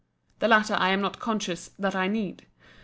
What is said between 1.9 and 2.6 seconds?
I need.